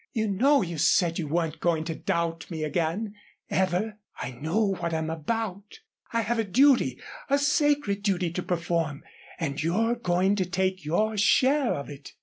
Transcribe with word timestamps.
"You 0.13 0.27
know 0.31 0.63
you 0.63 0.79
said 0.79 1.19
you 1.19 1.27
weren't 1.27 1.59
going 1.59 1.83
to 1.83 1.93
doubt 1.93 2.49
me 2.49 2.63
again 2.63 3.13
ever. 3.51 3.99
I 4.19 4.31
know 4.31 4.73
what 4.79 4.95
I'm 4.95 5.11
about. 5.11 5.79
I 6.11 6.21
have 6.21 6.39
a 6.39 6.43
duty, 6.43 6.99
a 7.29 7.37
sacred 7.37 8.01
duty 8.01 8.31
to 8.31 8.41
perform 8.41 9.03
and 9.39 9.61
you're 9.61 9.93
going 9.93 10.35
to 10.37 10.45
take 10.47 10.83
your 10.83 11.17
share 11.17 11.75
of 11.75 11.87
it." 11.87 12.13